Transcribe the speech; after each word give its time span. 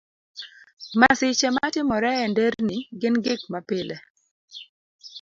Masiche 0.99 1.47
matimore 1.55 2.11
e 2.23 2.25
nderni 2.31 2.77
gin 2.99 3.15
gik 3.25 3.41
mapile. 3.51 3.95